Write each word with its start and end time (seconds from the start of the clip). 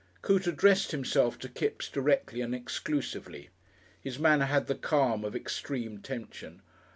Coote 0.23 0.47
addressed 0.47 0.89
himself 0.89 1.37
to 1.37 1.47
Kipps 1.47 1.87
directly 1.87 2.41
and 2.41 2.55
exclusively. 2.55 3.49
His 4.01 4.17
manner 4.17 4.45
had 4.45 4.65
the 4.65 4.73
calm 4.73 5.23
of 5.23 5.35
extreme 5.35 5.99
tension. 5.99 6.63